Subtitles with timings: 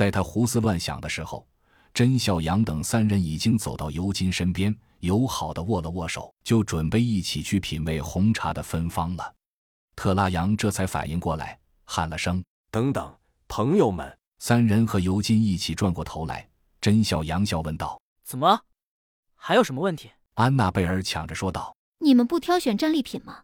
[0.00, 1.46] 在他胡思乱想的时候，
[1.92, 9.34] 甄孝阳等三人已经走到尤金身边，友好的握了握手，就准备一起去品味红茶的芬芳了。
[9.94, 12.42] 特拉扬这才反应过来，喊了声
[12.72, 13.14] ：“等等，
[13.46, 16.48] 朋友们！”三人和尤金一起转过头来，
[16.80, 18.62] 甄孝阳笑问道：“怎么？
[19.34, 23.42] 还有什么问题？”安娜贝尔抢着说道：“你们不挑选战利品吗？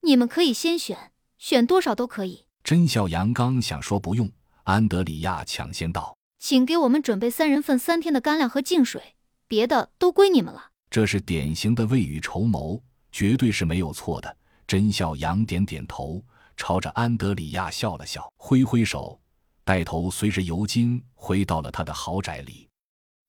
[0.00, 4.28] 你们可以先选，选多少都可以。”甄孝阳刚想说不用，
[4.64, 9.16] 安德里亚抢先道：“请给我们准备三人份三天的干粮和净水，
[9.48, 14.36] 别的都归你们了。”这是典型的未雨绸缪，绝对是没有错的。
[14.66, 16.22] 甄笑阳点点头，
[16.56, 19.20] 朝着安德里亚笑了笑，挥挥手，
[19.64, 22.68] 带头随着尤金回到了他的豪宅里。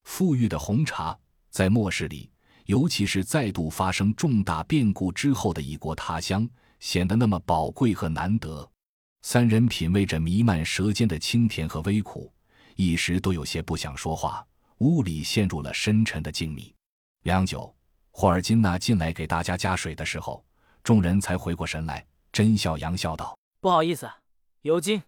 [0.03, 1.17] 富裕的红茶
[1.49, 2.29] 在末世里，
[2.65, 6.47] 尤其是再度发生重大变故之后的异国他乡，
[6.79, 8.69] 显得那么宝贵和难得。
[9.25, 12.31] 三人品味着弥漫舌尖的清甜和微苦，
[12.75, 14.45] 一时都有些不想说话。
[14.79, 16.73] 屋里陷入了深沉的静谧。
[17.21, 17.73] 良久，
[18.11, 20.45] 霍尔金娜进来给大家加水的时候，
[20.83, 22.05] 众人才回过神来。
[22.33, 24.11] 甄小阳笑道：“不好意思，
[24.61, 25.01] 尤金，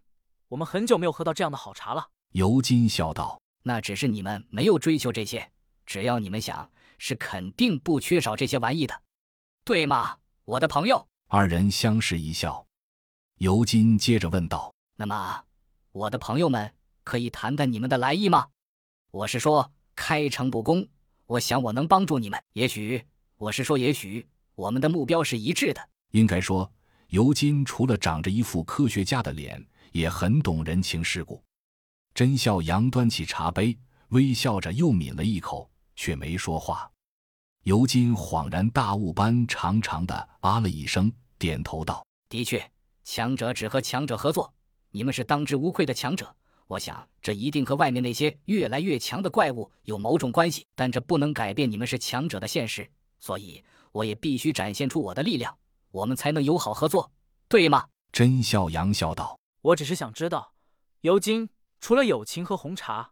[0.47, 5.51] 我们很久没有喝到这样的好茶了。”尤金笑道：“那只是你们没有追求这些，
[5.85, 9.01] 只要你们想，是肯定不缺少这些玩意的，
[9.65, 12.64] 对吗，我的朋友？”二人相视一笑。
[13.39, 15.43] 尤金接着问道：“那么，
[15.91, 18.47] 我的朋友们，可以谈谈你们的来意吗？
[19.11, 20.87] 我是说，开诚布公。”
[21.27, 22.41] 我想我能帮助你们。
[22.53, 23.03] 也许
[23.35, 24.25] 我是说，也许
[24.55, 25.89] 我们的目标是一致的。
[26.11, 26.71] 应该说，
[27.09, 31.43] 尤金除了长着一副科学家的脸，也很懂人情世故。
[32.13, 33.77] 甄笑阳端起茶杯，
[34.09, 36.89] 微笑着又抿了一口，却没说话。
[37.63, 42.71] 尤金恍然大悟般长长的啊了一声，点头道：“的确，
[43.05, 44.53] 强者只和强者合作。
[44.91, 46.35] 你们是当之无愧的强者。”
[46.67, 52.89] 我想，这一定和外面那些越来越强的怪物有某种关系，但这不能改变你们是强者的现实。
[53.19, 55.55] 所以，我也必须展现出我的力量，
[55.91, 57.11] 我们才能友好合作，
[57.47, 57.85] 对吗？
[58.11, 60.53] 甄笑阳笑道：“我只是想知道，
[61.01, 61.47] 尤金，
[61.79, 63.11] 除了友情和红茶，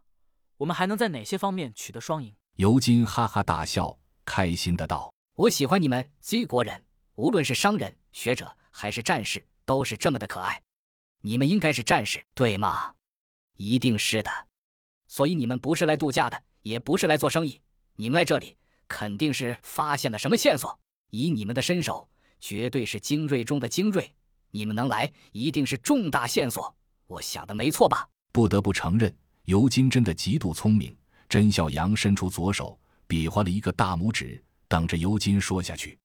[0.56, 10.62] 我们还能在哪些方面取得双赢？”尤金哈哈大笑，开心的道：“我喜欢你们 Z 国人，无论是商人、学者还是战士，都是这么的可爱。
[11.20, 12.94] 你们应该是战士，对吗？”
[13.56, 14.30] 一定是的，
[15.06, 17.60] 所以你们不是来度假的，也不是来做生意，
[17.94, 18.56] 你们来这里
[18.88, 20.76] 肯定是发现了什么线索。
[21.10, 22.08] 以你们的身手，
[22.40, 24.12] 绝对是精锐中的精锐，
[24.50, 26.74] 你们能来，一定是重大线索。
[27.06, 28.08] 我想的没错吧？
[28.32, 30.96] 不得不承认，尤金真的极度聪明。
[31.28, 32.76] 甄小阳伸出左手，
[33.06, 35.96] 比划了一个大拇指，等着尤金说下去。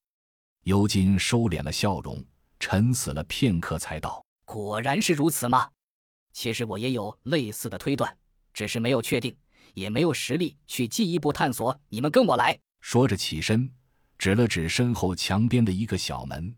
[0.66, 2.24] 尤金收敛了笑容，
[2.60, 5.70] 沉思了片刻，才道：“果然是如此吗？”
[6.34, 8.16] 其实我也有类似的推断，
[8.54, 9.36] 只是没有确定，
[9.74, 11.80] 也没有实力去进一步探索。
[11.90, 12.60] 你们跟我来。
[12.82, 13.70] 说着起身，
[14.18, 16.56] 指了指身后墙边的一个小门。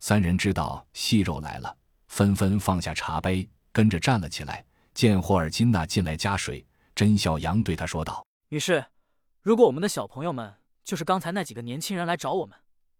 [0.00, 1.76] 三人知道细肉来了，
[2.08, 4.64] 纷纷放下茶杯，跟着站了起来。
[4.94, 8.84] 见霍尔金娜进来加水，甄小阳对他说道：“女士，
[9.42, 12.58] 如果我们的小朋友们就是刚才那几个年轻人来找我们，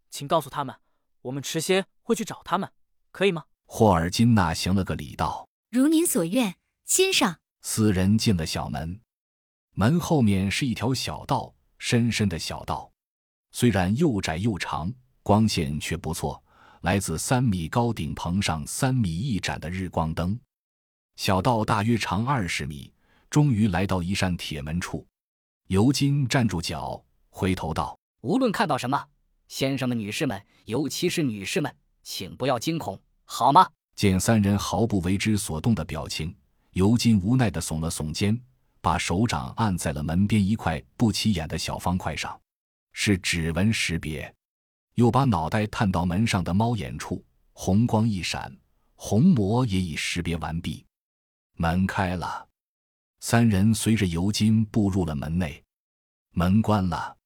[0.09, 0.75] 请告诉他们，
[1.23, 2.71] 我们迟些会去找他们，
[3.11, 5.47] 可以吗？”霍尔金娜行了个礼，道。
[5.71, 7.37] 如您所愿，先生。
[7.61, 9.01] 四人进了小门，
[9.75, 12.91] 门后面是一条小道，深深的小道，
[13.51, 14.91] 虽然又窄又长，
[15.23, 16.43] 光线却不错，
[16.81, 20.39] 来自三米高顶棚上三米一盏的日光灯。
[21.17, 22.91] 小道大约长二十米，
[23.29, 25.07] 终于来到一扇铁门处。
[25.67, 29.07] 尤金站住脚，回头道：“无论看到什么，
[29.49, 36.33] 先生们、女士们，尤其是女士们，请不要惊恐，好吗？”见三人毫不为之所动的表情，
[36.73, 38.41] 尤金无奈地耸了耸肩，
[38.81, 42.41] 把手掌按在了门边一块不起眼的小方块上，
[42.93, 44.33] 是指纹识别。
[44.95, 48.57] 又把脑袋探到门上的猫眼处，红光一闪，
[48.95, 50.85] 虹膜也已识别完毕。
[51.55, 52.47] 门开了，
[53.19, 55.61] 三人随着尤金步入了门内。
[56.33, 57.17] 门关了，